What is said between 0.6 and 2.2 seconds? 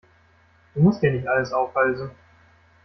Du musst dir nicht alles aufhalsen.